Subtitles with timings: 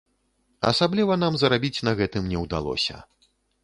[0.71, 2.95] Асабліва нам зарабіць на гэтым не ўдалося.